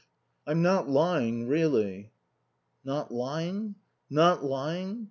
[0.47, 2.11] I'm not lying, really."
[2.83, 3.75] Not lying.
[4.09, 4.99] Not lying.